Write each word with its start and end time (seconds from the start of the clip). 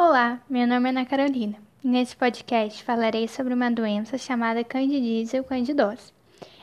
Olá, 0.00 0.38
meu 0.48 0.64
nome 0.64 0.86
é 0.86 0.90
Ana 0.90 1.04
Carolina. 1.04 1.56
Nesse 1.82 2.14
podcast 2.14 2.84
falarei 2.84 3.26
sobre 3.26 3.52
uma 3.52 3.68
doença 3.68 4.16
chamada 4.16 4.62
candidíase 4.62 5.36
ou 5.36 5.42
candidose. 5.42 6.12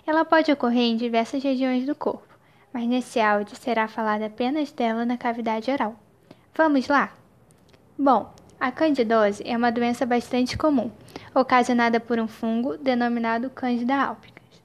Ela 0.07 0.23
pode 0.23 0.53
ocorrer 0.53 0.83
em 0.83 0.95
diversas 0.95 1.43
regiões 1.43 1.85
do 1.85 1.93
corpo, 1.93 2.33
mas 2.71 2.87
nesse 2.87 3.19
áudio 3.19 3.57
será 3.57 3.89
falado 3.89 4.21
apenas 4.21 4.71
dela 4.71 5.03
na 5.05 5.17
cavidade 5.17 5.69
oral. 5.69 5.99
Vamos 6.55 6.87
lá? 6.87 7.11
Bom, 7.99 8.33
a 8.57 8.71
candidose 8.71 9.43
é 9.45 9.57
uma 9.57 9.69
doença 9.69 10.05
bastante 10.05 10.57
comum, 10.57 10.89
ocasionada 11.33 11.99
por 11.99 12.17
um 12.17 12.29
fungo 12.29 12.77
denominado 12.77 13.49
Candida 13.49 13.95
albicans. 13.95 14.63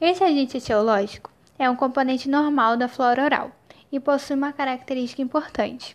Esse 0.00 0.24
agente 0.24 0.56
etiológico 0.56 1.30
é 1.58 1.68
um 1.68 1.76
componente 1.76 2.26
normal 2.26 2.74
da 2.74 2.88
flora 2.88 3.22
oral 3.22 3.52
e 3.92 4.00
possui 4.00 4.34
uma 4.34 4.54
característica 4.54 5.20
importante 5.20 5.94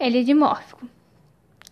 ele 0.00 0.20
é 0.20 0.22
dimórfico. 0.22 0.88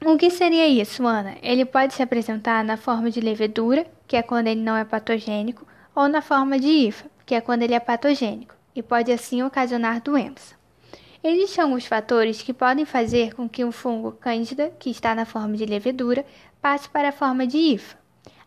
O 0.04 0.16
que 0.16 0.30
seria 0.30 0.68
isso, 0.68 1.04
Ana? 1.06 1.36
Ele 1.42 1.64
pode 1.64 1.94
se 1.94 2.02
apresentar 2.02 2.62
na 2.62 2.76
forma 2.76 3.10
de 3.10 3.20
levedura, 3.20 3.86
que 4.06 4.16
é 4.16 4.22
quando 4.22 4.46
ele 4.46 4.60
não 4.60 4.76
é 4.76 4.84
patogênico, 4.84 5.66
ou 5.94 6.06
na 6.08 6.20
forma 6.20 6.58
de 6.58 6.68
IFA, 6.68 7.06
que 7.26 7.34
é 7.34 7.40
quando 7.40 7.62
ele 7.62 7.74
é 7.74 7.80
patogênico, 7.80 8.54
e 8.76 8.82
pode 8.82 9.10
assim 9.10 9.42
ocasionar 9.42 10.02
doença. 10.02 10.54
Existem 11.24 11.64
alguns 11.64 11.84
fatores 11.84 12.42
que 12.42 12.52
podem 12.52 12.84
fazer 12.84 13.34
com 13.34 13.48
que 13.48 13.64
o 13.64 13.72
fungo 13.72 14.12
cândida, 14.12 14.72
que 14.78 14.90
está 14.90 15.14
na 15.14 15.24
forma 15.24 15.56
de 15.56 15.66
levedura, 15.66 16.24
passe 16.62 16.88
para 16.88 17.08
a 17.08 17.12
forma 17.12 17.46
de 17.46 17.56
IFA. 17.56 17.98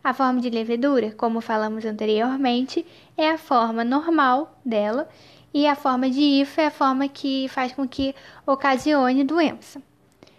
A 0.02 0.14
forma 0.14 0.40
de 0.40 0.48
levedura, 0.48 1.12
como 1.12 1.40
falamos 1.40 1.84
anteriormente, 1.84 2.86
é 3.16 3.30
a 3.30 3.38
forma 3.38 3.84
normal 3.84 4.58
dela 4.64 5.08
e 5.52 5.66
a 5.66 5.74
forma 5.74 6.08
de 6.08 6.20
IFA 6.20 6.62
é 6.62 6.66
a 6.66 6.70
forma 6.70 7.08
que 7.08 7.48
faz 7.48 7.72
com 7.72 7.86
que 7.86 8.14
ocasione 8.46 9.24
doença, 9.24 9.82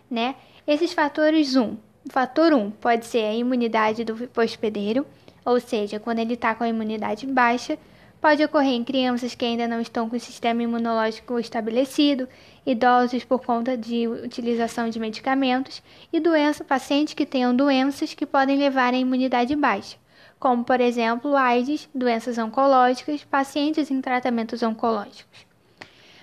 né? 0.10 0.36
Esses 0.66 0.94
fatores 0.94 1.56
1, 1.56 1.64
um, 1.64 1.78
o 2.08 2.12
fator 2.12 2.54
1 2.54 2.58
um 2.58 2.72
pode 2.72 3.06
ser 3.06 3.26
a 3.26 3.34
imunidade 3.34 4.04
do 4.04 4.30
hospedeiro, 4.36 5.06
ou 5.46 5.60
seja, 5.60 6.00
quando 6.00 6.20
ele 6.20 6.34
está 6.34 6.56
com 6.56 6.64
a 6.64 6.70
imunidade 6.70 7.28
baixa, 7.28 7.78
pode 8.22 8.44
ocorrer 8.44 8.74
em 8.74 8.84
crianças 8.84 9.36
que 9.36 9.44
ainda 9.44 9.68
não 9.68 9.82
estão 9.82 10.10
com 10.10 10.16
o 10.16 10.20
sistema 10.20 10.64
imunológico 10.64 11.38
estabelecido, 11.38 12.28
idosos 12.66 13.26
por 13.26 13.44
conta 13.44 13.78
de 13.78 14.08
utilização 14.08 14.90
de 14.90 15.00
medicamentos 15.00 15.84
e 16.12 16.20
doença, 16.20 16.64
pacientes 16.64 17.14
que 17.14 17.26
tenham 17.26 17.54
doenças 17.54 18.14
que 18.14 18.26
podem 18.26 18.58
levar 18.58 18.94
à 18.94 18.98
imunidade 18.98 19.56
baixa 19.56 19.98
como, 20.44 20.66
por 20.66 20.82
exemplo, 20.82 21.38
AIDS, 21.38 21.88
doenças 21.96 22.38
oncológicas, 22.38 23.24
pacientes 23.24 23.90
em 23.90 24.02
tratamentos 24.02 24.62
oncológicos. 24.62 25.48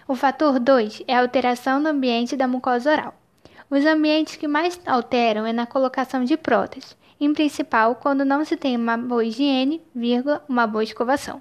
O 0.07 0.15
fator 0.15 0.61
2 0.61 1.05
é 1.09 1.17
a 1.17 1.23
alteração 1.23 1.83
do 1.83 1.89
ambiente 1.89 2.37
da 2.37 2.47
mucosa 2.47 2.93
oral. 2.93 3.15
Os 3.71 3.87
ambientes 3.87 4.37
que 4.37 4.47
mais 4.47 4.79
alteram 4.85 5.47
é 5.47 5.55
na 5.55 5.65
colocação 5.65 6.23
de 6.23 6.37
próteses, 6.37 6.95
em 7.19 7.33
principal 7.33 7.95
quando 7.95 8.23
não 8.23 8.45
se 8.45 8.59
tem 8.59 8.77
uma 8.77 8.99
boa 8.99 9.25
higiene, 9.25 9.81
vírgula, 9.95 10.45
uma 10.47 10.67
boa 10.67 10.85
escovação. 10.85 11.41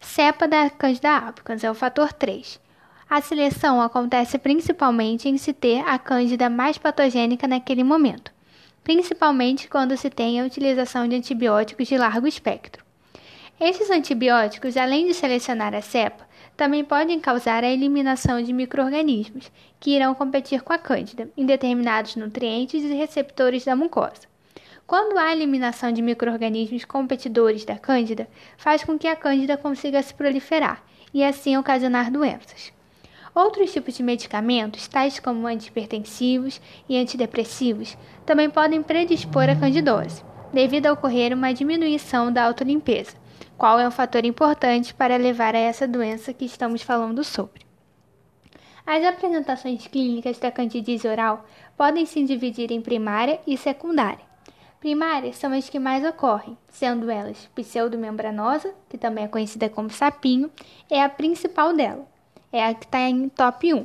Cepa 0.00 0.48
da 0.48 0.68
Candida 0.70 1.12
albicans 1.12 1.62
é 1.62 1.70
o 1.70 1.74
fator 1.74 2.12
3. 2.12 2.60
A 3.08 3.20
seleção 3.20 3.80
acontece 3.80 4.36
principalmente 4.36 5.28
em 5.28 5.38
se 5.38 5.52
ter 5.52 5.86
a 5.86 5.96
cândida 5.96 6.50
mais 6.50 6.76
patogênica 6.76 7.46
naquele 7.46 7.84
momento 7.84 8.33
principalmente 8.84 9.66
quando 9.66 9.96
se 9.96 10.10
tem 10.10 10.38
a 10.38 10.44
utilização 10.44 11.08
de 11.08 11.16
antibióticos 11.16 11.88
de 11.88 11.96
largo 11.96 12.26
espectro. 12.26 12.84
Esses 13.58 13.90
antibióticos, 13.90 14.76
além 14.76 15.06
de 15.06 15.14
selecionar 15.14 15.74
a 15.74 15.80
cepa, 15.80 16.28
também 16.56 16.84
podem 16.84 17.18
causar 17.18 17.64
a 17.64 17.70
eliminação 17.70 18.42
de 18.42 18.52
microrganismos 18.52 19.50
que 19.80 19.92
irão 19.92 20.14
competir 20.14 20.60
com 20.60 20.72
a 20.72 20.78
cândida 20.78 21.30
em 21.36 21.46
determinados 21.46 22.14
nutrientes 22.14 22.84
e 22.84 22.94
receptores 22.94 23.64
da 23.64 23.74
mucosa. 23.74 24.28
Quando 24.86 25.18
há 25.18 25.32
eliminação 25.32 25.90
de 25.90 26.02
microrganismos 26.02 26.84
competidores 26.84 27.64
da 27.64 27.78
cândida, 27.78 28.28
faz 28.58 28.84
com 28.84 28.98
que 28.98 29.08
a 29.08 29.16
cândida 29.16 29.56
consiga 29.56 30.02
se 30.02 30.12
proliferar 30.12 30.84
e 31.12 31.24
assim 31.24 31.56
ocasionar 31.56 32.10
doenças. 32.10 32.73
Outros 33.34 33.72
tipos 33.72 33.94
de 33.94 34.02
medicamentos, 34.02 34.86
tais 34.86 35.18
como 35.18 35.48
antihipertensivos 35.48 36.60
e 36.88 36.96
antidepressivos, 36.96 37.98
também 38.24 38.48
podem 38.48 38.80
predispor 38.80 39.50
à 39.50 39.56
candidose, 39.56 40.22
devido 40.52 40.86
a 40.86 40.92
ocorrer 40.92 41.34
uma 41.34 41.52
diminuição 41.52 42.32
da 42.32 42.44
autolimpeza, 42.44 43.16
qual 43.58 43.80
é 43.80 43.88
um 43.88 43.90
fator 43.90 44.24
importante 44.24 44.94
para 44.94 45.16
levar 45.16 45.56
a 45.56 45.58
essa 45.58 45.88
doença 45.88 46.32
que 46.32 46.44
estamos 46.44 46.82
falando 46.82 47.24
sobre. 47.24 47.66
As 48.86 49.04
apresentações 49.04 49.84
clínicas 49.88 50.38
da 50.38 50.52
candidíase 50.52 51.08
oral 51.08 51.44
podem 51.76 52.06
se 52.06 52.22
dividir 52.22 52.70
em 52.70 52.80
primária 52.80 53.40
e 53.44 53.56
secundária. 53.56 54.32
Primárias 54.78 55.38
são 55.38 55.52
as 55.52 55.68
que 55.68 55.80
mais 55.80 56.04
ocorrem, 56.04 56.56
sendo 56.68 57.10
elas 57.10 57.50
pseudomembranosa, 57.52 58.72
que 58.88 58.96
também 58.96 59.24
é 59.24 59.28
conhecida 59.28 59.68
como 59.68 59.90
sapinho, 59.90 60.52
é 60.88 61.02
a 61.02 61.08
principal 61.08 61.74
dela 61.74 62.13
é 62.54 62.64
a 62.64 62.72
que 62.72 62.84
está 62.84 63.00
em 63.00 63.28
top 63.28 63.74
1. 63.74 63.84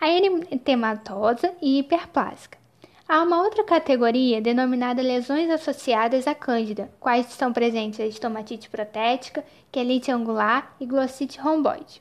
A 0.00 0.08
eritematosa 0.08 1.52
e 1.60 1.78
hiperplásica. 1.78 2.58
Há 3.06 3.22
uma 3.22 3.42
outra 3.42 3.62
categoria 3.62 4.40
denominada 4.40 5.02
lesões 5.02 5.50
associadas 5.50 6.26
à 6.26 6.34
cândida, 6.34 6.90
quais 6.98 7.28
estão 7.28 7.52
presentes 7.52 8.00
a 8.00 8.06
estomatite 8.06 8.70
protética, 8.70 9.44
quelite 9.70 10.10
angular 10.10 10.74
e 10.80 10.86
glossite 10.86 11.38
romboide. 11.38 12.00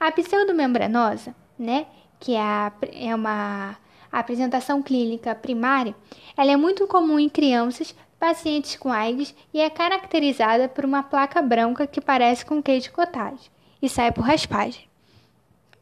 A 0.00 0.10
pseudomembranosa, 0.10 1.34
né, 1.58 1.84
que 2.18 2.34
é, 2.34 2.40
a, 2.40 2.72
é 2.90 3.14
uma 3.14 3.76
apresentação 4.10 4.82
clínica 4.82 5.34
primária, 5.34 5.94
ela 6.34 6.52
é 6.52 6.56
muito 6.56 6.86
comum 6.86 7.18
em 7.18 7.28
crianças, 7.28 7.94
pacientes 8.18 8.76
com 8.76 8.90
AIDS 8.90 9.34
e 9.52 9.60
é 9.60 9.68
caracterizada 9.68 10.66
por 10.66 10.86
uma 10.86 11.02
placa 11.02 11.42
branca 11.42 11.86
que 11.86 12.00
parece 12.00 12.46
com 12.46 12.62
queijo 12.62 12.90
cottage 12.92 13.50
e 13.82 13.88
sai 13.88 14.10
por 14.10 14.24
raspagem. 14.24 14.88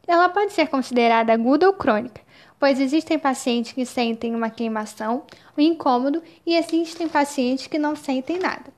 Ela 0.07 0.29
pode 0.29 0.53
ser 0.53 0.67
considerada 0.67 1.33
aguda 1.33 1.67
ou 1.67 1.73
crônica, 1.73 2.21
pois 2.59 2.79
existem 2.79 3.17
pacientes 3.17 3.71
que 3.71 3.85
sentem 3.85 4.35
uma 4.35 4.51
queimação, 4.51 5.23
um 5.57 5.61
incômodo 5.61 6.21
e 6.45 6.55
existem 6.55 7.09
pacientes 7.09 7.67
que 7.67 7.79
não 7.79 7.95
sentem 7.95 8.37
nada. 8.37 8.73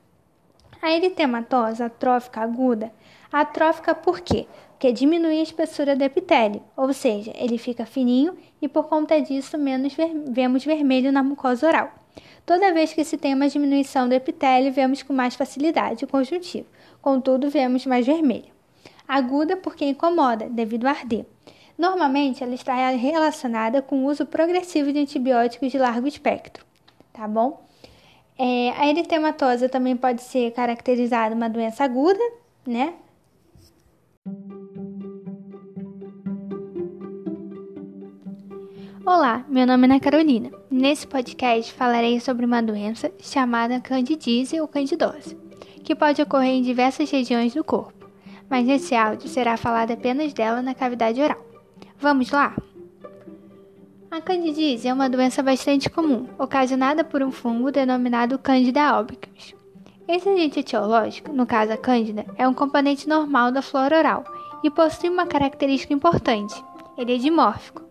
A 0.80 0.92
eritematosa 0.92 1.86
atrófica 1.86 2.40
aguda, 2.40 2.90
atrófica 3.30 3.94
por 3.94 4.20
quê? 4.20 4.46
Porque 4.70 4.92
diminui 4.92 5.40
a 5.40 5.42
espessura 5.42 5.94
do 5.94 6.04
epitélio, 6.04 6.62
ou 6.76 6.92
seja, 6.92 7.32
ele 7.36 7.58
fica 7.58 7.84
fininho 7.84 8.36
e 8.62 8.68
por 8.68 8.84
conta 8.88 9.20
disso 9.20 9.58
menos 9.58 9.92
ver 9.92 10.12
vemos 10.28 10.64
vermelho 10.64 11.12
na 11.12 11.22
mucosa 11.22 11.66
oral. 11.66 11.92
Toda 12.46 12.72
vez 12.72 12.94
que 12.94 13.04
se 13.04 13.18
tem 13.18 13.34
uma 13.34 13.48
diminuição 13.48 14.08
do 14.08 14.14
epitélio, 14.14 14.72
vemos 14.72 15.02
com 15.02 15.12
mais 15.12 15.34
facilidade 15.34 16.04
o 16.04 16.08
conjuntivo, 16.08 16.68
contudo, 17.02 17.50
vemos 17.50 17.84
mais 17.84 18.06
vermelho 18.06 18.57
aguda 19.08 19.56
porque 19.56 19.86
incomoda, 19.86 20.50
devido 20.50 20.86
a 20.86 20.90
arder. 20.90 21.24
Normalmente, 21.78 22.44
ela 22.44 22.54
está 22.54 22.74
relacionada 22.90 23.80
com 23.80 24.04
o 24.04 24.06
uso 24.06 24.26
progressivo 24.26 24.92
de 24.92 24.98
antibióticos 24.98 25.72
de 25.72 25.78
largo 25.78 26.06
espectro, 26.06 26.66
tá 27.12 27.26
bom? 27.26 27.66
É, 28.36 28.70
a 28.76 28.88
eritematosa 28.88 29.68
também 29.68 29.96
pode 29.96 30.22
ser 30.22 30.52
caracterizada 30.52 31.34
uma 31.34 31.48
doença 31.48 31.84
aguda, 31.84 32.20
né? 32.66 32.94
Olá, 39.06 39.44
meu 39.48 39.66
nome 39.66 39.84
é 39.84 39.90
Ana 39.90 40.00
Carolina. 40.00 40.50
Nesse 40.70 41.06
podcast 41.06 41.72
falarei 41.72 42.20
sobre 42.20 42.44
uma 42.44 42.60
doença 42.60 43.10
chamada 43.18 43.80
candidíase 43.80 44.60
ou 44.60 44.68
candidose, 44.68 45.36
que 45.82 45.94
pode 45.94 46.20
ocorrer 46.20 46.50
em 46.50 46.62
diversas 46.62 47.10
regiões 47.10 47.54
do 47.54 47.64
corpo 47.64 47.97
mas 48.48 48.66
nesse 48.66 48.94
áudio 48.94 49.28
será 49.28 49.56
falado 49.56 49.92
apenas 49.92 50.32
dela 50.32 50.62
na 50.62 50.74
cavidade 50.74 51.20
oral. 51.20 51.44
Vamos 51.98 52.30
lá? 52.30 52.56
A 54.10 54.20
candidíase 54.20 54.88
é 54.88 54.92
uma 54.92 55.08
doença 55.08 55.42
bastante 55.42 55.90
comum, 55.90 56.26
ocasionada 56.38 57.04
por 57.04 57.22
um 57.22 57.30
fungo 57.30 57.70
denominado 57.70 58.38
Candida 58.38 58.82
albicans. 58.82 59.54
Esse 60.08 60.28
agente 60.30 60.60
etiológico, 60.60 61.30
no 61.30 61.44
caso 61.44 61.72
a 61.72 61.76
cândida, 61.76 62.24
é 62.36 62.48
um 62.48 62.54
componente 62.54 63.06
normal 63.06 63.52
da 63.52 63.60
flora 63.60 63.98
oral 63.98 64.24
e 64.64 64.70
possui 64.70 65.10
uma 65.10 65.26
característica 65.26 65.92
importante: 65.92 66.54
ele 66.96 67.14
é 67.14 67.18
dimórfico. 67.18 67.82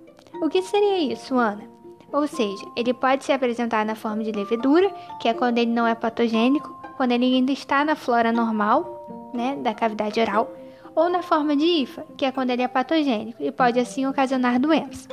O 0.41 0.49
que 0.49 0.63
seria 0.63 1.13
isso, 1.13 1.35
Ana? 1.35 1.63
Ou 2.11 2.25
seja, 2.27 2.65
ele 2.75 2.93
pode 2.93 3.23
se 3.23 3.31
apresentar 3.31 3.85
na 3.85 3.93
forma 3.93 4.23
de 4.23 4.31
levedura, 4.31 4.89
que 5.21 5.27
é 5.27 5.33
quando 5.33 5.59
ele 5.59 5.71
não 5.71 5.85
é 5.85 5.93
patogênico, 5.93 6.75
quando 6.95 7.11
ele 7.11 7.25
ainda 7.25 7.51
está 7.51 7.85
na 7.85 7.95
flora 7.95 8.31
normal, 8.31 8.96
né, 9.37 9.55
da 9.55 9.73
cavidade 9.73 10.19
oral, 10.19 10.51
ou 10.95 11.07
na 11.07 11.21
forma 11.21 11.55
de 11.55 11.63
IFA, 11.63 12.03
que 12.17 12.25
é 12.25 12.31
quando 12.31 12.49
ele 12.49 12.63
é 12.63 12.67
patogênico 12.67 13.41
e 13.41 13.51
pode 13.51 13.79
assim 13.79 14.07
ocasionar 14.07 14.59
doença. 14.59 15.07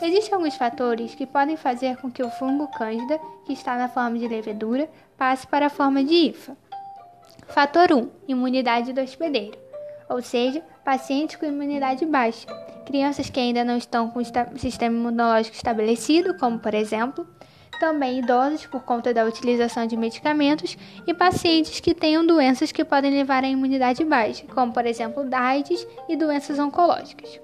Existem 0.00 0.32
alguns 0.32 0.54
fatores 0.54 1.14
que 1.14 1.26
podem 1.26 1.56
fazer 1.56 1.96
com 1.96 2.10
que 2.10 2.22
o 2.22 2.30
fungo 2.30 2.68
cândida, 2.68 3.20
que 3.44 3.52
está 3.52 3.76
na 3.76 3.88
forma 3.88 4.18
de 4.18 4.28
levedura, 4.28 4.88
passe 5.18 5.46
para 5.46 5.66
a 5.66 5.70
forma 5.70 6.02
de 6.02 6.14
IFA. 6.14 6.56
Fator 7.48 7.92
1: 7.92 8.08
imunidade 8.28 8.92
do 8.92 9.00
hospedeiro. 9.00 9.58
ou 10.08 10.22
seja, 10.22 10.62
pacientes 10.84 11.36
com 11.36 11.46
imunidade 11.46 12.04
baixa, 12.06 12.46
crianças 12.86 13.30
que 13.30 13.38
ainda 13.38 13.64
não 13.64 13.76
estão 13.76 14.10
com 14.10 14.20
o 14.20 14.58
sistema 14.58 14.96
imunológico 14.96 15.56
estabelecido, 15.56 16.36
como 16.38 16.58
por 16.58 16.74
exemplo, 16.74 17.26
também 17.80 18.18
idosos 18.18 18.66
por 18.66 18.82
conta 18.82 19.12
da 19.12 19.24
utilização 19.24 19.86
de 19.86 19.96
medicamentos 19.96 20.76
e 21.06 21.14
pacientes 21.14 21.80
que 21.80 21.94
tenham 21.94 22.24
doenças 22.24 22.70
que 22.70 22.84
podem 22.84 23.10
levar 23.10 23.42
à 23.42 23.48
imunidade 23.48 24.04
baixa, 24.04 24.44
como 24.54 24.70
por 24.70 24.84
exemplo 24.84 25.26
AIDS 25.32 25.84
e 26.06 26.14
doenças 26.14 26.58
oncológicas. 26.58 27.40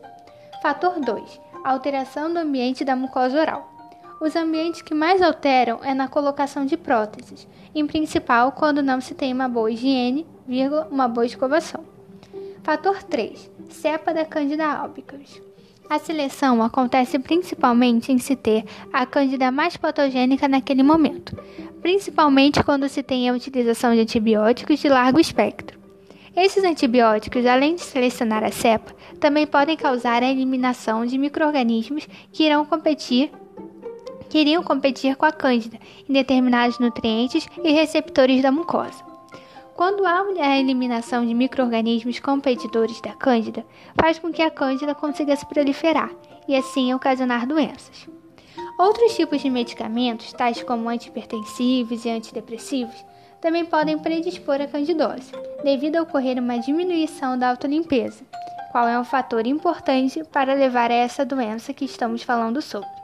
Fator 0.62 1.00
2. 1.00 1.40
Alteração 1.64 2.30
do 2.32 2.38
ambiente 2.38 2.84
da 2.84 2.94
mucosa 2.94 3.40
oral. 3.40 3.72
Os 4.20 4.36
ambientes 4.36 4.82
que 4.82 4.94
mais 4.94 5.22
alteram 5.22 5.80
é 5.82 5.94
na 5.94 6.06
colocação 6.06 6.66
de 6.66 6.76
próteses, 6.76 7.48
em 7.74 7.86
principal 7.86 8.52
quando 8.52 8.82
não 8.82 9.00
se 9.00 9.14
tem 9.14 9.32
uma 9.32 9.48
boa 9.48 9.70
higiene, 9.70 10.26
vírgula, 10.46 10.86
uma 10.90 11.08
boa 11.08 11.24
escovação. 11.24 11.82
Fator 12.62 13.02
3. 13.02 13.50
Cepa 13.70 14.12
da 14.12 14.24
Candida 14.24 14.66
albicans. 14.66 15.40
A 15.88 16.00
seleção 16.00 16.62
acontece 16.62 17.16
principalmente 17.18 18.10
em 18.10 18.18
se 18.18 18.34
ter 18.34 18.64
a 18.92 19.06
Cândida 19.06 19.52
mais 19.52 19.76
patogênica 19.76 20.48
naquele 20.48 20.82
momento, 20.82 21.36
principalmente 21.80 22.62
quando 22.64 22.88
se 22.88 23.04
tem 23.04 23.28
a 23.28 23.32
utilização 23.32 23.94
de 23.94 24.00
antibióticos 24.00 24.80
de 24.80 24.88
largo 24.88 25.20
espectro. 25.20 25.78
Esses 26.36 26.64
antibióticos, 26.64 27.46
além 27.46 27.76
de 27.76 27.82
selecionar 27.82 28.42
a 28.42 28.50
cepa, 28.50 28.92
também 29.20 29.46
podem 29.46 29.76
causar 29.76 30.22
a 30.22 30.30
eliminação 30.30 31.06
de 31.06 31.16
microrganismos 31.16 32.06
que 32.32 32.44
irão 32.44 32.64
competir 32.66 33.30
que 34.28 34.38
iriam 34.38 34.62
competir 34.62 35.14
com 35.14 35.24
a 35.24 35.30
cândida 35.30 35.78
em 36.08 36.12
determinados 36.12 36.80
nutrientes 36.80 37.48
e 37.62 37.70
receptores 37.70 38.42
da 38.42 38.50
mucosa. 38.50 39.15
Quando 39.76 40.06
há 40.06 40.24
a 40.40 40.58
eliminação 40.58 41.26
de 41.26 41.34
microrganismos 41.34 42.18
competidores 42.18 42.98
da 43.02 43.12
cândida, 43.12 43.62
faz 43.94 44.18
com 44.18 44.32
que 44.32 44.40
a 44.40 44.50
cândida 44.50 44.94
consiga 44.94 45.36
se 45.36 45.44
proliferar 45.44 46.10
e 46.48 46.56
assim 46.56 46.94
ocasionar 46.94 47.46
doenças. 47.46 48.08
Outros 48.78 49.14
tipos 49.14 49.42
de 49.42 49.50
medicamentos, 49.50 50.32
tais 50.32 50.62
como 50.62 50.88
antihipertensivos 50.88 52.06
e 52.06 52.08
antidepressivos, 52.08 53.04
também 53.38 53.66
podem 53.66 53.98
predispor 53.98 54.62
à 54.62 54.66
candidose, 54.66 55.30
devido 55.62 55.96
a 55.96 56.02
ocorrer 56.02 56.38
uma 56.38 56.58
diminuição 56.58 57.38
da 57.38 57.50
autolimpeza, 57.50 58.24
qual 58.72 58.88
é 58.88 58.98
um 58.98 59.04
fator 59.04 59.46
importante 59.46 60.24
para 60.32 60.54
levar 60.54 60.90
a 60.90 60.94
essa 60.94 61.22
doença 61.22 61.74
que 61.74 61.84
estamos 61.84 62.22
falando 62.22 62.62
sobre. 62.62 62.95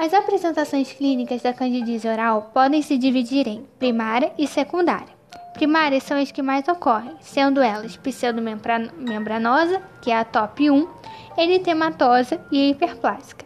As 0.00 0.14
apresentações 0.14 0.90
clínicas 0.94 1.42
da 1.42 1.52
candidíase 1.52 2.08
oral 2.08 2.50
podem 2.54 2.80
se 2.80 2.96
dividir 2.96 3.46
em 3.46 3.66
primária 3.78 4.32
e 4.38 4.46
secundária. 4.46 5.14
Primárias 5.52 6.04
são 6.04 6.16
as 6.16 6.32
que 6.32 6.40
mais 6.40 6.66
ocorrem, 6.68 7.14
sendo 7.20 7.60
elas 7.60 7.98
pseudomembranosa, 7.98 9.82
que 10.00 10.10
é 10.10 10.16
a 10.16 10.24
top 10.24 10.70
1, 10.70 10.88
eritematosa 11.36 12.40
e 12.50 12.70
hiperplásica. 12.70 13.44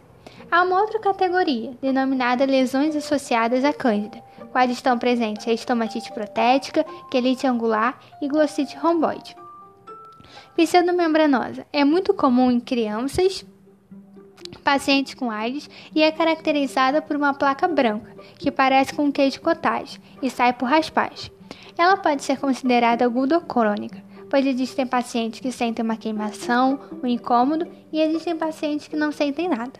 Há 0.49 0.63
uma 0.63 0.79
outra 0.79 0.97
categoria, 0.97 1.73
denominada 1.81 2.45
lesões 2.45 2.95
associadas 2.95 3.65
à 3.65 3.73
cândida, 3.73 4.23
quais 4.53 4.71
estão 4.71 4.97
presentes 4.97 5.45
a 5.49 5.51
estomatite 5.51 6.13
protética, 6.13 6.85
quelite 7.11 7.45
angular 7.45 7.99
e 8.21 8.29
glossite 8.29 8.77
romboide. 8.77 9.35
Pseudomembranosa 10.55 11.67
é 11.73 11.83
muito 11.83 12.13
comum 12.13 12.49
em 12.49 12.61
crianças, 12.61 13.45
pacientes 14.63 15.13
com 15.13 15.29
AIDS 15.29 15.69
e 15.93 16.01
é 16.01 16.11
caracterizada 16.11 17.01
por 17.01 17.15
uma 17.15 17.33
placa 17.33 17.67
branca, 17.67 18.11
que 18.37 18.51
parece 18.51 18.93
com 18.93 19.05
um 19.05 19.11
queijo 19.11 19.41
cottage 19.41 20.01
e 20.21 20.29
sai 20.29 20.53
por 20.53 20.67
raspagem. 20.67 21.31
Ela 21.77 21.97
pode 21.97 22.23
ser 22.23 22.39
considerada 22.39 23.05
aguda 23.05 23.35
ou 23.35 23.41
crônica, 23.41 24.03
pois 24.29 24.45
existem 24.45 24.87
pacientes 24.87 25.39
que 25.39 25.51
sentem 25.51 25.83
uma 25.83 25.97
queimação, 25.97 26.79
um 27.03 27.07
incômodo 27.07 27.67
e 27.91 28.01
existem 28.01 28.35
pacientes 28.35 28.87
que 28.87 28.95
não 28.95 29.11
sentem 29.11 29.47
nada. 29.47 29.79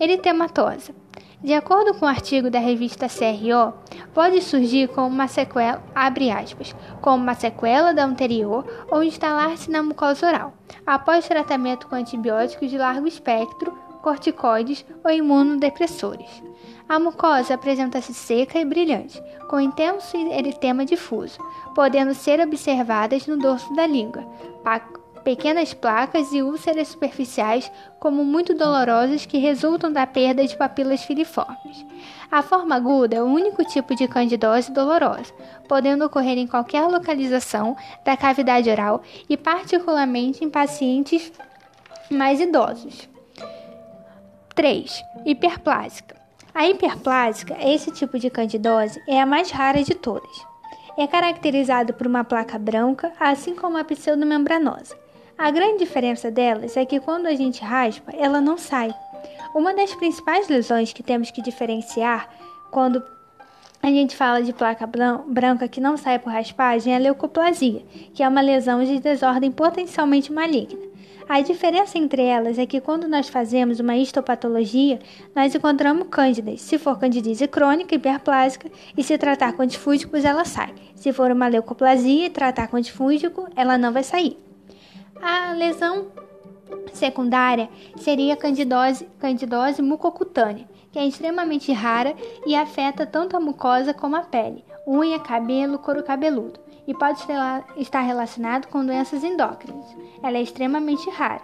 Eritematosa. 0.00 0.94
De 1.42 1.52
acordo 1.52 1.92
com 1.92 2.06
o 2.06 2.08
um 2.08 2.10
artigo 2.10 2.48
da 2.48 2.58
revista 2.58 3.06
CRO, 3.06 3.74
pode 4.14 4.40
surgir 4.40 4.88
como 4.88 5.08
uma 5.08 5.28
sequela, 5.28 5.82
abre 5.94 6.30
aspas, 6.30 6.74
como 7.02 7.22
uma 7.22 7.34
sequela 7.34 7.92
da 7.92 8.02
anterior 8.02 8.64
ou 8.90 9.04
instalar-se 9.04 9.70
na 9.70 9.82
mucosa 9.82 10.26
oral, 10.26 10.54
após 10.86 11.28
tratamento 11.28 11.86
com 11.86 11.96
antibióticos 11.96 12.70
de 12.70 12.78
largo 12.78 13.06
espectro 13.06 13.83
corticoides 14.04 14.84
ou 15.02 15.10
imunodepressores. 15.10 16.28
A 16.86 16.98
mucosa 16.98 17.54
apresenta-se 17.54 18.12
seca 18.12 18.58
e 18.58 18.64
brilhante, 18.64 19.20
com 19.48 19.58
intenso 19.58 20.14
eritema 20.14 20.84
difuso, 20.84 21.38
podendo 21.74 22.12
ser 22.12 22.38
observadas 22.40 23.26
no 23.26 23.38
dorso 23.38 23.74
da 23.74 23.86
língua, 23.86 24.22
pequenas 25.24 25.72
placas 25.72 26.34
e 26.34 26.42
úlceras 26.42 26.88
superficiais, 26.88 27.72
como 27.98 28.22
muito 28.22 28.52
dolorosas, 28.52 29.24
que 29.24 29.38
resultam 29.38 29.90
da 29.90 30.06
perda 30.06 30.46
de 30.46 30.54
papilas 30.54 31.02
filiformes. 31.02 31.86
A 32.30 32.42
forma 32.42 32.74
aguda 32.74 33.16
é 33.16 33.22
o 33.22 33.26
único 33.26 33.64
tipo 33.64 33.94
de 33.94 34.06
candidose 34.06 34.70
dolorosa, 34.70 35.32
podendo 35.66 36.04
ocorrer 36.04 36.36
em 36.36 36.46
qualquer 36.46 36.86
localização 36.86 37.74
da 38.04 38.18
cavidade 38.18 38.68
oral 38.68 39.00
e, 39.26 39.34
particularmente, 39.34 40.44
em 40.44 40.50
pacientes 40.50 41.32
mais 42.10 42.38
idosos. 42.38 43.13
3. 44.54 45.04
Hiperplásica. 45.26 46.14
A 46.54 46.68
hiperplásica, 46.68 47.56
esse 47.60 47.90
tipo 47.90 48.20
de 48.20 48.30
candidose, 48.30 49.02
é 49.08 49.20
a 49.20 49.26
mais 49.26 49.50
rara 49.50 49.82
de 49.82 49.94
todas. 49.96 50.30
É 50.96 51.08
caracterizado 51.08 51.92
por 51.92 52.06
uma 52.06 52.22
placa 52.22 52.56
branca, 52.56 53.12
assim 53.18 53.56
como 53.56 53.76
a 53.76 53.82
pseudomembranosa. 53.82 54.96
A 55.36 55.50
grande 55.50 55.78
diferença 55.78 56.30
delas 56.30 56.76
é 56.76 56.84
que 56.84 57.00
quando 57.00 57.26
a 57.26 57.34
gente 57.34 57.64
raspa, 57.64 58.12
ela 58.16 58.40
não 58.40 58.56
sai. 58.56 58.94
Uma 59.56 59.74
das 59.74 59.92
principais 59.96 60.46
lesões 60.46 60.92
que 60.92 61.02
temos 61.02 61.32
que 61.32 61.42
diferenciar 61.42 62.28
quando 62.70 63.02
a 63.82 63.88
gente 63.88 64.14
fala 64.14 64.40
de 64.40 64.52
placa 64.52 64.88
branca 65.26 65.66
que 65.66 65.80
não 65.80 65.96
sai 65.96 66.20
por 66.20 66.32
raspagem 66.32 66.92
é 66.92 66.96
a 66.96 67.00
leucoplasia, 67.00 67.84
que 68.14 68.22
é 68.22 68.28
uma 68.28 68.40
lesão 68.40 68.84
de 68.84 69.00
desordem 69.00 69.50
potencialmente 69.50 70.32
maligna. 70.32 70.83
A 71.26 71.40
diferença 71.40 71.96
entre 71.96 72.22
elas 72.22 72.58
é 72.58 72.66
que 72.66 72.80
quando 72.80 73.08
nós 73.08 73.28
fazemos 73.28 73.80
uma 73.80 73.96
histopatologia, 73.96 74.98
nós 75.34 75.54
encontramos 75.54 76.08
cândidas. 76.10 76.60
Se 76.60 76.78
for 76.78 76.98
candidíase 76.98 77.48
crônica, 77.48 77.94
hiperplásica, 77.94 78.70
e 78.96 79.02
se 79.02 79.16
tratar 79.16 79.54
com 79.54 79.62
antifúngicos, 79.62 80.24
ela 80.24 80.44
sai. 80.44 80.74
Se 80.94 81.12
for 81.12 81.30
uma 81.30 81.48
leucoplasia 81.48 82.26
e 82.26 82.30
tratar 82.30 82.68
com 82.68 82.76
antifúngico, 82.76 83.48
ela 83.56 83.78
não 83.78 83.90
vai 83.90 84.02
sair. 84.02 84.38
A 85.20 85.52
lesão 85.52 86.08
secundária 86.92 87.70
seria 87.96 88.34
a 88.34 88.36
candidose, 88.36 89.08
candidose 89.18 89.80
mucocutânea, 89.80 90.68
que 90.92 90.98
é 90.98 91.06
extremamente 91.06 91.72
rara 91.72 92.14
e 92.46 92.54
afeta 92.54 93.06
tanto 93.06 93.34
a 93.34 93.40
mucosa 93.40 93.94
como 93.94 94.14
a 94.14 94.20
pele, 94.20 94.62
unha, 94.86 95.18
cabelo, 95.18 95.78
couro 95.78 96.02
cabeludo 96.02 96.63
e 96.86 96.94
pode 96.94 97.20
estar 97.76 98.00
relacionado 98.00 98.66
com 98.68 98.84
doenças 98.84 99.24
endócrinas. 99.24 99.86
Ela 100.22 100.38
é 100.38 100.42
extremamente 100.42 101.08
rara. 101.10 101.42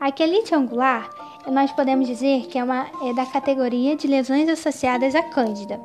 A 0.00 0.10
quelite 0.10 0.54
angular, 0.54 1.08
nós 1.50 1.70
podemos 1.72 2.06
dizer 2.06 2.46
que 2.46 2.58
é, 2.58 2.64
uma, 2.64 2.86
é 3.02 3.12
da 3.14 3.26
categoria 3.26 3.96
de 3.96 4.06
lesões 4.06 4.48
associadas 4.48 5.14
à 5.14 5.22
cândida, 5.22 5.80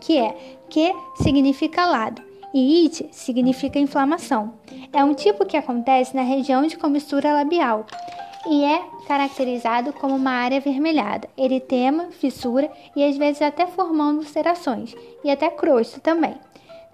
que 0.00 0.16
é 0.16 0.58
que 0.68 0.92
significa 1.16 1.86
lado 1.86 2.22
e 2.54 2.84
it 2.84 3.08
significa 3.12 3.78
inflamação. 3.78 4.54
É 4.92 5.04
um 5.04 5.14
tipo 5.14 5.44
que 5.44 5.56
acontece 5.56 6.14
na 6.14 6.22
região 6.22 6.66
de 6.66 6.76
comissura 6.76 7.32
labial 7.32 7.86
e 8.46 8.64
é 8.64 8.82
caracterizado 9.06 9.92
como 9.92 10.16
uma 10.16 10.30
área 10.30 10.58
avermelhada, 10.58 11.28
eritema, 11.36 12.06
fissura 12.10 12.70
e 12.94 13.04
às 13.04 13.16
vezes 13.16 13.42
até 13.42 13.66
formando 13.66 14.18
ulcerações 14.18 14.94
e 15.24 15.30
até 15.30 15.50
crosta 15.50 16.00
também. 16.00 16.34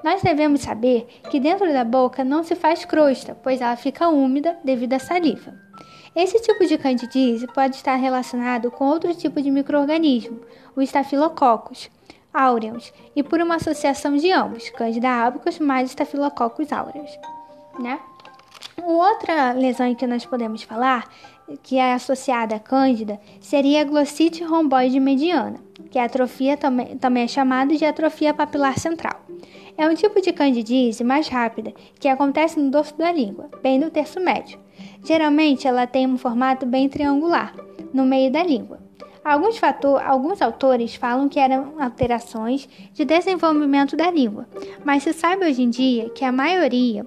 Nós 0.04 0.20
devemos 0.20 0.60
saber 0.60 1.06
que 1.30 1.40
dentro 1.40 1.72
da 1.72 1.82
boca 1.82 2.22
não 2.22 2.44
se 2.44 2.54
faz 2.54 2.84
crosta, 2.84 3.34
pois 3.42 3.62
ela 3.62 3.74
fica 3.74 4.06
úmida 4.06 4.54
devido 4.62 4.92
à 4.92 4.98
saliva. 4.98 5.54
Esse 6.14 6.38
tipo 6.42 6.66
de 6.66 6.76
candidíase 6.76 7.46
pode 7.46 7.76
estar 7.76 7.96
relacionado 7.96 8.70
com 8.70 8.84
outro 8.84 9.14
tipo 9.14 9.40
de 9.40 9.50
microorganismo, 9.50 10.42
o 10.76 10.82
Staphylococcus 10.82 11.90
aureus, 12.34 12.92
e 13.16 13.22
por 13.22 13.40
uma 13.40 13.54
associação 13.54 14.14
de 14.14 14.30
ambos, 14.30 14.68
Candida 14.68 15.08
albicans 15.08 15.58
mais 15.58 15.88
Staphylococcus 15.88 16.70
aureus, 16.70 17.18
né? 17.78 17.98
Outra 18.82 19.52
lesão 19.52 19.94
que 19.94 20.06
nós 20.06 20.26
podemos 20.26 20.62
falar, 20.62 21.08
que 21.62 21.78
é 21.78 21.94
associada 21.94 22.56
à 22.56 22.58
cândida, 22.58 23.18
seria 23.40 23.80
a 23.80 23.84
glossite 23.84 24.44
romboide 24.44 25.00
mediana, 25.00 25.60
que 25.90 25.98
a 25.98 26.04
atrofia 26.04 26.58
também 27.00 27.24
é 27.24 27.28
chamada 27.28 27.74
de 27.74 27.84
atrofia 27.86 28.34
papilar 28.34 28.78
central. 28.78 29.23
É 29.76 29.88
um 29.88 29.94
tipo 29.94 30.20
de 30.20 30.32
candidíase 30.32 31.02
mais 31.02 31.28
rápida 31.28 31.72
que 31.98 32.08
acontece 32.08 32.58
no 32.58 32.70
dorso 32.70 32.96
da 32.96 33.10
língua, 33.10 33.50
bem 33.62 33.78
no 33.78 33.90
terço 33.90 34.20
médio. 34.20 34.58
Geralmente 35.04 35.66
ela 35.66 35.86
tem 35.86 36.06
um 36.06 36.16
formato 36.16 36.64
bem 36.64 36.88
triangular, 36.88 37.54
no 37.92 38.04
meio 38.04 38.30
da 38.30 38.42
língua. 38.42 38.78
Alguns, 39.24 39.56
fator, 39.56 40.02
alguns 40.04 40.42
autores 40.42 40.94
falam 40.94 41.28
que 41.28 41.40
eram 41.40 41.80
alterações 41.80 42.68
de 42.92 43.04
desenvolvimento 43.04 43.96
da 43.96 44.10
língua, 44.10 44.46
mas 44.84 45.02
se 45.02 45.14
sabe 45.14 45.46
hoje 45.46 45.62
em 45.62 45.70
dia 45.70 46.10
que 46.10 46.24
a 46.24 46.30
maioria 46.30 47.06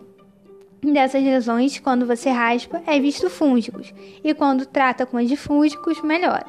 dessas 0.82 1.24
lesões, 1.24 1.80
quando 1.80 2.06
você 2.06 2.30
raspa, 2.30 2.82
é 2.88 3.00
visto 3.00 3.30
fúngicos. 3.30 3.94
E 4.24 4.34
quando 4.34 4.66
trata 4.66 5.06
com 5.06 5.18
antifúngicos, 5.18 6.02
melhora, 6.02 6.46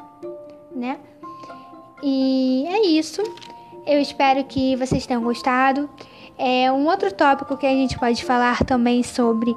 né? 0.75 0.99
E 2.01 2.65
é 2.67 2.87
isso. 2.87 3.21
Eu 3.85 3.99
espero 3.99 4.43
que 4.43 4.75
vocês 4.75 5.05
tenham 5.05 5.21
gostado. 5.21 5.89
É 6.37 6.71
um 6.71 6.85
outro 6.87 7.11
tópico 7.13 7.57
que 7.57 7.65
a 7.65 7.71
gente 7.71 7.97
pode 7.97 8.23
falar 8.23 8.63
também 8.63 9.03
sobre 9.03 9.53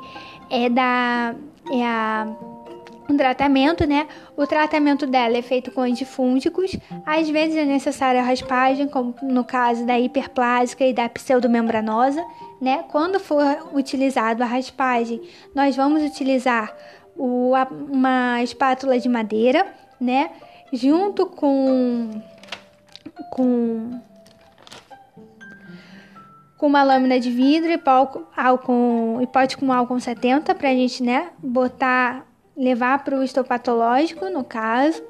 é 0.51 0.69
da 0.69 1.35
é 1.71 1.87
a 1.87 2.27
um 3.09 3.17
tratamento, 3.17 3.87
né? 3.87 4.07
O 4.37 4.47
tratamento 4.47 5.07
dela 5.07 5.37
é 5.37 5.43
feito 5.43 5.71
com 5.71 5.83
antifúngicos. 5.83 6.77
Às 7.05 7.29
vezes 7.29 7.57
é 7.57 7.65
necessária 7.65 8.21
a 8.21 8.25
raspagem, 8.25 8.89
como 8.89 9.15
no 9.23 9.45
caso 9.45 9.85
da 9.85 9.99
hiperplásica 9.99 10.85
e 10.85 10.93
da 10.93 11.09
pseudomembranosa, 11.09 12.25
né? 12.61 12.85
Quando 12.91 13.21
for 13.21 13.45
utilizado 13.75 14.43
a 14.43 14.47
raspagem, 14.47 15.21
nós 15.55 15.77
vamos 15.77 16.03
utilizar 16.03 16.75
o, 17.17 17.53
uma 17.91 18.43
espátula 18.43 18.99
de 18.99 19.09
madeira, 19.09 19.67
né? 20.01 20.31
Junto 20.73 21.27
com 21.27 22.11
com 23.31 24.01
com 26.63 26.69
uma 26.69 26.85
lâmina 26.85 27.19
de 27.19 27.29
vidro 27.29 27.73
e 27.73 27.81
álcool, 28.37 29.21
e 29.21 29.27
pote 29.27 29.57
com 29.57 29.73
álcool 29.73 29.99
70 29.99 30.55
para 30.55 30.69
a 30.69 30.73
gente, 30.73 31.03
né, 31.03 31.31
botar 31.43 32.25
levar 32.57 33.03
para 33.03 33.19
o 33.19 33.23
histopatológico, 33.25 34.27
no 34.27 34.45
caso. 34.45 35.03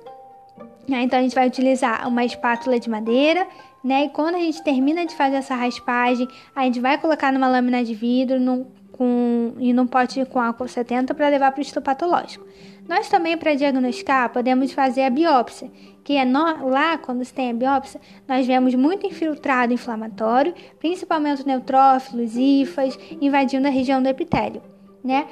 Então 0.89 1.19
a 1.19 1.23
gente 1.23 1.35
vai 1.35 1.47
utilizar 1.47 2.09
uma 2.09 2.25
espátula 2.25 2.81
de 2.81 2.89
madeira, 2.89 3.47
né? 3.85 4.07
E 4.07 4.09
quando 4.09 4.37
a 4.37 4.39
gente 4.39 4.65
termina 4.65 5.05
de 5.05 5.15
fazer 5.15 5.37
essa 5.37 5.55
raspagem, 5.55 6.27
a 6.57 6.65
gente 6.65 6.81
vai 6.81 6.97
colocar 6.97 7.31
numa 7.31 7.49
lâmina 7.49 7.85
de 7.85 7.93
vidro 7.93 8.41
num, 8.41 8.65
com, 8.91 9.53
e 9.59 9.75
num 9.75 9.87
pote 9.87 10.25
com 10.25 10.41
álcool 10.41 10.67
70 10.67 11.13
para 11.13 11.29
levar 11.29 11.53
para 11.53 11.59
o 11.59 11.63
histopatológico. 11.63 12.47
Nós 12.89 13.09
também, 13.09 13.37
para 13.37 13.55
diagnosticar, 13.55 14.31
podemos 14.31 14.73
fazer 14.73 15.03
a 15.05 15.11
biópsia, 15.11 15.71
que 16.03 16.17
é 16.17 16.25
no, 16.25 16.69
lá, 16.69 16.99
quando 16.99 17.25
se 17.25 17.33
tem 17.33 17.51
a 17.51 17.55
biópsia, 17.55 18.01
nós 18.27 18.47
vemos 18.47 18.75
muito 18.75 19.07
infiltrado 19.07 19.73
inflamatório, 19.73 20.53
principalmente 20.79 21.47
neutrófilos, 21.47 22.37
hifas, 22.37 22.99
invadindo 23.21 23.69
a 23.69 23.71
região 23.71 24.03
do 24.03 24.09
epitélio, 24.09 24.63
né? 25.05 25.27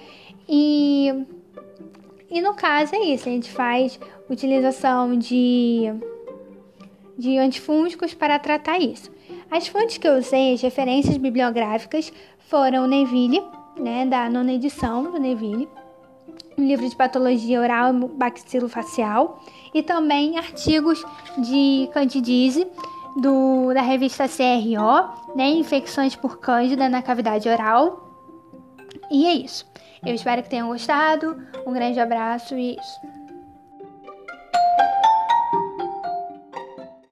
E 0.49 1.27
e 2.31 2.41
no 2.41 2.55
caso 2.55 2.95
é 2.95 3.01
isso, 3.01 3.29
a 3.29 3.33
gente 3.33 3.51
faz 3.51 3.99
utilização 4.29 5.19
de, 5.19 5.93
de 7.19 7.37
antifúngicos 7.37 8.15
para 8.15 8.39
tratar 8.39 8.79
isso. 8.79 9.11
As 9.51 9.67
fontes 9.67 9.99
que 9.99 10.07
eu 10.07 10.17
usei, 10.17 10.55
as 10.55 10.63
referências 10.63 11.17
bibliográficas, 11.17 12.13
foram 12.39 12.87
Neville, 12.87 13.43
né, 13.77 14.07
da 14.07 14.31
nona 14.31 14.53
edição 14.53 15.11
do 15.11 15.19
Neville, 15.19 15.69
um 16.57 16.67
livro 16.67 16.89
de 16.89 16.97
patologia 16.97 17.61
oral 17.61 17.95
e 17.95 18.09
baxilofacial, 18.09 19.43
e 19.73 19.83
também 19.83 20.37
artigos 20.39 21.05
de 21.39 21.89
candidíase 21.93 22.67
do, 23.17 23.73
da 23.73 23.83
revista 23.83 24.27
CRO, 24.29 25.37
né, 25.37 25.49
infecções 25.51 26.15
por 26.15 26.39
cândida 26.39 26.89
na 26.89 27.03
cavidade 27.03 27.49
oral. 27.49 28.09
E 29.11 29.27
é 29.27 29.35
isso. 29.35 29.67
Eu 30.05 30.15
espero 30.15 30.43
que 30.43 30.49
tenham 30.49 30.69
gostado. 30.69 31.37
Um 31.67 31.73
grande 31.73 32.01
abraço 32.01 32.55
e 32.57 32.77
isso. 32.77 33.01